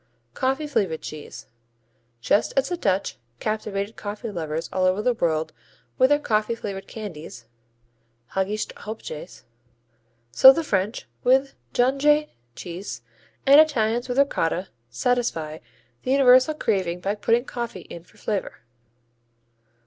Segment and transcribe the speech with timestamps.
[0.33, 1.45] Coffee flavored cheese
[2.21, 5.53] Just as the Dutch captivated coffee lovers all over the world
[5.99, 7.45] with their coffee flavored candies,
[8.31, 9.43] Haagische Hopjes,
[10.31, 13.03] so the French with Jonchée cheese
[13.45, 15.59] and Italians with Ricotta satisfy
[16.01, 18.61] the universal craving by putting coffee in for flavor.